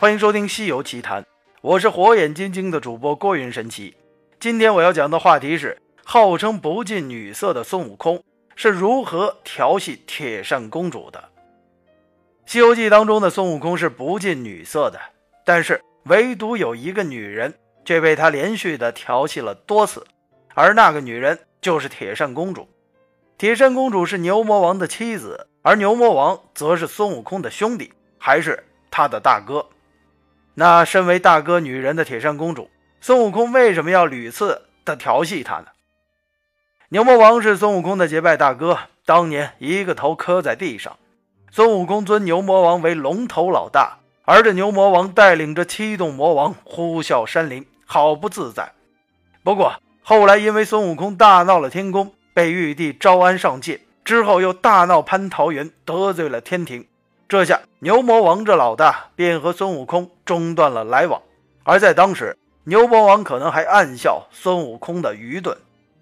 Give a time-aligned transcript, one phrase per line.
[0.00, 1.22] 欢迎收听《西游奇谈》，
[1.60, 3.96] 我是火眼金睛的主播郭云神奇。
[4.38, 8.22] 今天我要讲的话题是，号称不近女色的孙悟空
[8.54, 11.18] 是如何调戏铁扇公主的。
[12.46, 15.00] 《西游记》当中的孙悟空是不近女色的，
[15.44, 17.52] 但是唯独有一个女人
[17.84, 20.06] 却被他连续的调戏了多次，
[20.54, 22.68] 而那个女人就是铁扇公主。
[23.36, 29.66] 铁扇公主是牛魔王的妻子，而牛魔王则是孙悟空的兄弟，还是他的大哥。
[30.58, 32.68] 那身为大哥女人的铁扇公主，
[33.00, 35.66] 孙悟空为什么要屡次的调戏她呢？
[36.88, 38.76] 牛魔王是孙悟空的结拜大哥，
[39.06, 40.96] 当年一个头磕在地上，
[41.52, 48.72] 孙悟空尊牛魔王为龙头老大，而这牛魔王带领着七洞魔王呼啸山林，好不自在。
[49.44, 52.12] 不过后来因为孙悟空大闹了天宫。
[52.34, 56.86] 被玉帝招安上界之后，又大闹蟠桃园，得罪了天庭。
[57.28, 61.20] 这下牛魔王这老大便和孙悟空中断了来往。
[61.62, 65.54] 而在当时，牛魔王可能还暗笑孙悟空的愚钝，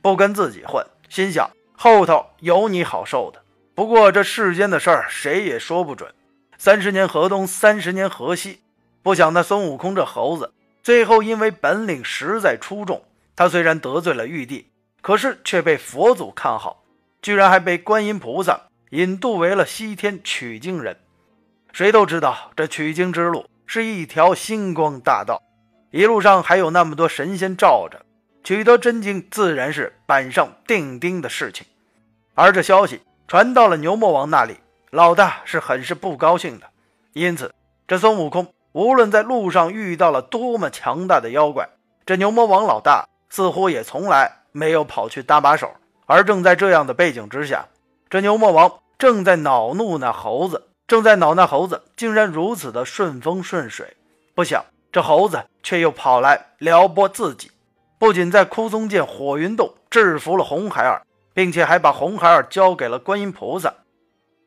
[0.00, 3.42] 不跟自己混，心想后头有你好受的。
[3.74, 6.10] 不过这世间的事儿谁也说不准，
[6.56, 8.60] 三十年河东，三十年河西。
[9.02, 10.50] 不想那孙悟空这猴子，
[10.82, 13.02] 最后因为本领实在出众，
[13.36, 14.70] 他虽然得罪了玉帝。
[15.02, 16.82] 可是却被佛祖看好，
[17.20, 20.96] 居然还被观音菩萨引渡为了西天取经人。
[21.72, 25.42] 谁都知道，这取经之路是一条星光大道，
[25.90, 28.04] 一路上还有那么多神仙罩着，
[28.42, 31.66] 取得真经自然是板上钉钉的事情。
[32.34, 34.56] 而这消息传到了牛魔王那里，
[34.90, 36.66] 老大是很是不高兴的。
[37.12, 37.54] 因此，
[37.86, 41.68] 这孙悟空无论在路上遇到了多么强大的妖怪，
[42.06, 44.36] 这牛魔王老大似乎也从来。
[44.52, 45.70] 没有跑去搭把手，
[46.06, 47.68] 而正在这样的背景之下，
[48.08, 53.96] 这牛魔王正在恼怒那猴子，正在恼那猴子竟然如此的顺风顺水。
[54.34, 57.52] 不想这猴子却又跑来撩拨自己，
[57.96, 63.72] 不仅在枯松涧火云洞制服了红孩儿，并且还把红孩儿交给了观音菩萨。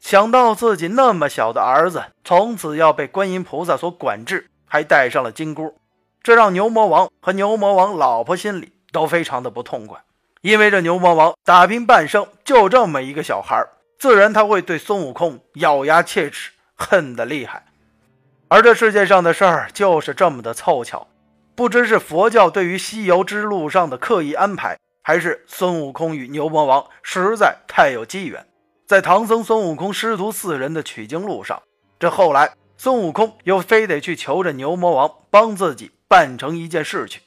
[0.00, 5.76] 想到自己那么小的儿子从此要被观音菩萨所管制，还戴上了金箍，
[6.20, 8.72] 这让牛魔王和牛魔王老婆心里。
[8.90, 10.00] 都非常的不痛快，
[10.40, 13.66] 因为这牛魔王打拼半生就这么一个小孩
[13.98, 17.66] 自然他会对孙悟空咬牙切齿，恨得厉害。
[18.48, 21.08] 而这世界上的事儿就是这么的凑巧，
[21.54, 28.46] 不知是佛教对于西游之路上的刻意安排，还是孙悟空与牛魔王实在太有机缘。
[28.86, 31.62] 在唐僧、孙悟空师徒四人的取经路上，
[31.98, 37.22] 这后来孙悟空又非得去求着牛魔王帮自己办成一件事去。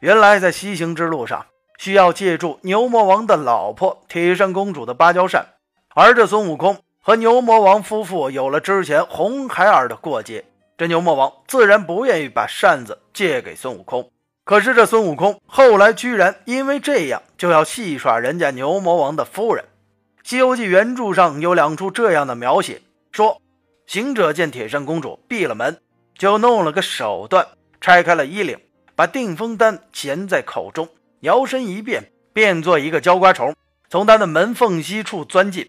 [0.00, 1.46] 原来在西行之路上，
[1.78, 5.46] 需要借助牛魔王的老婆铁扇公主的芭蕉扇，
[5.94, 10.44] 而这孙悟空和牛魔王夫妇有了之前红孩儿的过节，
[10.78, 14.10] 这牛魔王自然不愿意把扇子借给孙悟空。
[14.44, 19.64] 可是这孙悟空后来居然因为这样就要戏耍人家牛魔王的夫人。
[20.28, 22.80] 《西游记》原著上有两处这样的描写：
[23.10, 23.40] 说
[23.86, 25.78] 行者见铁扇公主闭了门，
[26.16, 27.46] 就弄了个手段，
[27.80, 28.58] 拆开了衣领。
[28.94, 30.86] 把定风丹衔在口中，
[31.20, 33.56] 摇身一变，变作一个焦瓜虫，
[33.88, 35.68] 从他的门缝隙处钻进。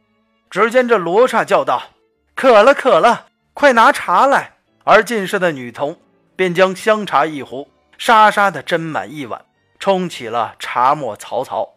[0.54, 1.82] 只见这罗刹叫道
[2.38, 3.26] ：“渴了，渴了，
[3.56, 4.52] 快拿茶来！”
[4.86, 6.00] 而进室的女童
[6.36, 9.44] 便将香茶一壶，沙沙的斟满一碗，
[9.80, 11.68] 冲起了茶沫曹操。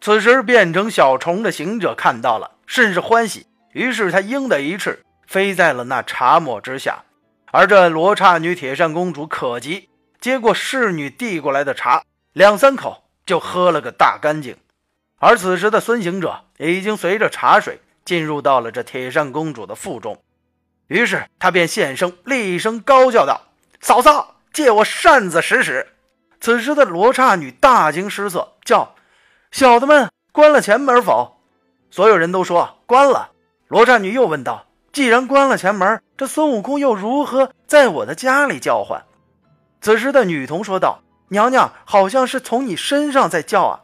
[0.00, 7.04] 此时变成小虫的行者看到了，甚是欢喜，于是他鹰的一翅飞在了那茶沫之下。
[7.52, 9.88] 而这罗刹女铁扇公主可急。
[10.20, 12.02] 接过侍女递过来的茶，
[12.32, 14.56] 两三口就喝了个大干净。
[15.20, 20.22] 而此时的孙行者已经随着茶水进入到了这铁扇公主的腹中，
[20.88, 23.40] 于是他便现身厉声高叫道
[23.80, 25.86] ：“嫂嫂，借我扇子使使！”
[26.40, 28.94] 此时的罗刹女大惊失色，叫
[29.50, 31.38] ：“小的们关了前门否？”
[31.90, 33.30] 所有人都说关了。
[33.68, 39.02] 罗刹女又问道：“既然关了前门，这孙悟空又如何在我的家里叫唤？”
[39.80, 43.80] 此时的女童说道：“娘娘好像是从你身上在叫啊。”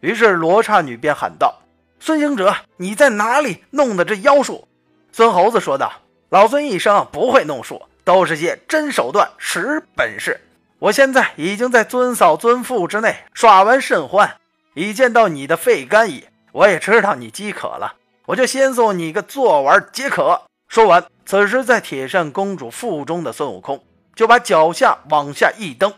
[0.00, 1.60] 于是罗刹女便喊道
[2.04, 4.66] ：“孙行者，你在哪里弄的这妖术？”
[5.12, 5.92] 孙猴子说道
[6.30, 10.40] ：“老孙一生不会弄术，都是些真手段、实本事。
[10.80, 14.34] 我现在已经在尊嫂尊父之内耍完甚欢，
[14.74, 16.24] 已见到你的肺肝矣。
[16.50, 17.94] 我也知道你饥渴了，
[18.26, 23.80] 我就先送你个坐丸解渴。”说完，此时在铁扇公主腹中的孙悟空。
[24.16, 25.94] 就把脚下往下一蹬，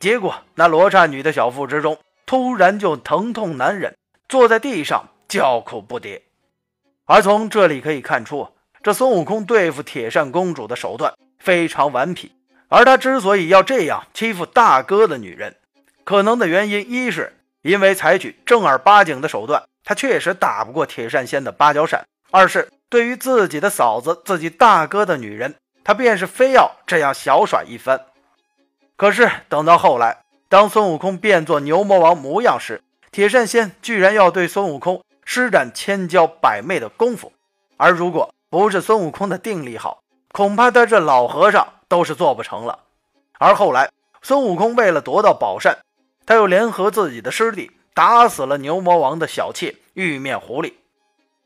[0.00, 3.94] 结果那罗刹女的小腹之中突然就疼痛难忍，
[4.28, 6.20] 坐在地上叫苦不迭。
[7.06, 8.48] 而从这里可以看出，
[8.82, 12.32] 这孙悟空对付铁扇公主的手段非常顽皮。
[12.68, 15.56] 而他之所以要这样欺负大哥的女人，
[16.04, 28.04] 可能的原因一是因为采取正儿八经的手段，他确实打不过铁扇仙的芭蕉扇；二是对于自己的嫂子、自己大哥的女人，他便是非要这样小耍一番。
[28.96, 30.18] 可是等到后来，
[30.50, 35.02] 当孙悟空变作牛魔王模样时，铁扇仙居然要对孙悟空
[35.34, 37.32] 施展千娇百媚的功夫，
[37.78, 42.80] 而如果不是孙悟空的定力好，恐怕他这老和尚都是做不成了。
[43.38, 43.90] 而后来，
[44.20, 45.78] 孙悟空为了夺到宝扇，
[46.26, 50.74] 他又联合自己的师弟打死了牛魔王的小妾玉面狐狸。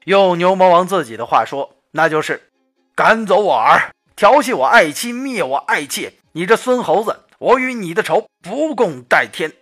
[0.02, 2.50] 用牛魔王自己的话说，那就是
[2.96, 6.12] 赶走我儿，调戏我爱妻，灭我爱妾。
[6.32, 9.52] 你这孙猴子，我与你的仇不共戴天。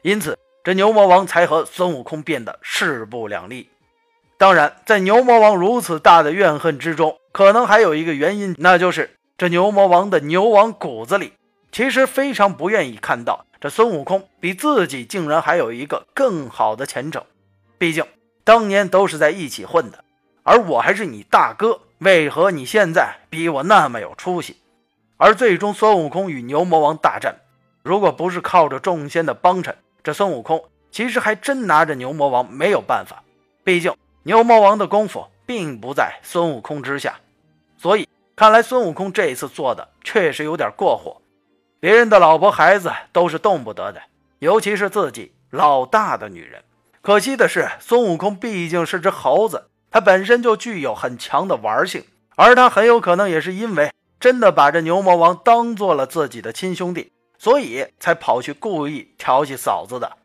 [0.00, 0.38] 因此。
[0.70, 3.68] 这牛魔王才和孙悟空变得势不两立。
[4.38, 11.32] 当然，在牛魔王如此大的怨恨之中，可能还有一个原因，那就是这牛魔王的牛王骨子里
[11.72, 17.24] 其实非常不愿意看到这孙悟空比自己竟然还有一个更好的前程。
[17.76, 18.04] 毕竟
[18.44, 20.04] 当年都是在一起混的，
[20.44, 24.58] 而我还是你大哥，为何你现在比我那么有出息？
[25.16, 27.40] 而最终孙悟空与牛魔王大战，
[27.82, 33.22] 如果不是靠着众仙的帮衬，这孙悟空其实还真拿着牛魔王没有办法，
[33.62, 37.20] 毕竟牛魔王的功夫并不在孙悟空之下，
[37.76, 41.20] 所以看来孙悟空这一次做的确实有点过火。
[41.78, 44.02] 别人的老婆孩子都是动不得的，
[44.38, 46.62] 尤其是自己老大的女人。
[47.00, 52.04] 可惜的是，孙悟空毕竟是只猴子，他本身就具有很强的玩性，
[52.36, 57.10] 而他很有可能也是因为真的把这牛魔王当做了自己的亲兄弟。
[57.40, 60.18] 所以才跑去故意调戏嫂子的，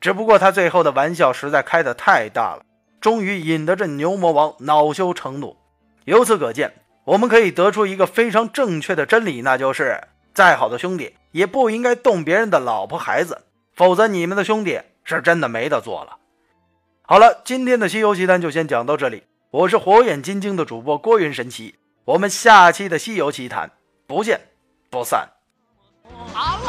[0.00, 2.64] 只不过他最后的玩笑实在开得太大了，
[3.00, 5.56] 终于引得这牛魔王恼羞成怒。
[6.04, 6.72] 由此可见，
[7.02, 10.00] 我们可以得出一个非常正确的真理，那就是
[10.32, 13.42] 再好的兄弟也不应该动别人的老婆孩子，
[13.74, 16.16] 否则你们的兄弟是真的没得做了。
[17.02, 21.74] 好了，今天的西游奇谈就先讲到这里，我是火眼金睛的主播郭云神奇，
[22.04, 23.72] 我们下期的西游奇谈
[24.06, 24.40] 不见
[24.88, 25.28] 不散。
[26.34, 26.61] 好。